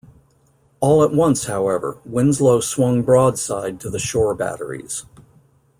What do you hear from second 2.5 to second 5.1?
swung broadside to the shore batteries.